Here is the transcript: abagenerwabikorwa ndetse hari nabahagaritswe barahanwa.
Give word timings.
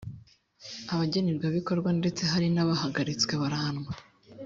abagenerwabikorwa 0.93 1.89
ndetse 1.99 2.21
hari 2.31 2.47
nabahagaritswe 2.53 3.33
barahanwa. 3.41 3.91